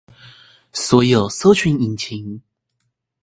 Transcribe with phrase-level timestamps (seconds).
[0.73, 2.41] 所有搜尋引擎